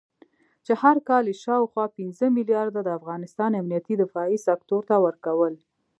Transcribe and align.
چې 0.65 0.73
هر 0.81 0.97
کال 1.09 1.23
یې 1.31 1.35
شاوخوا 1.43 1.85
پنځه 1.97 2.25
مليارده 2.37 2.81
د 2.83 2.89
افغانستان 2.99 3.51
امنيتي 3.61 3.95
دفاعي 4.03 4.37
سکتور 4.47 4.81
ته 4.89 4.95
ورکول 5.05 5.53